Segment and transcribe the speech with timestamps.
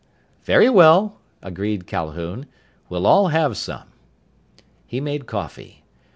[0.45, 2.47] _""Very well," agreed Calhoun.
[2.89, 3.89] "We'll all have some."
[4.87, 5.83] He made coffee.